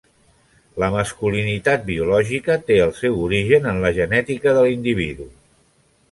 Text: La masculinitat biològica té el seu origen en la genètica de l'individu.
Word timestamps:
La 0.83 0.87
masculinitat 0.93 1.83
biològica 1.89 2.55
té 2.69 2.77
el 2.85 2.93
seu 2.99 3.19
origen 3.25 3.67
en 3.73 3.77
la 3.83 3.91
genètica 3.99 4.55
de 4.57 4.65
l'individu. 4.69 5.29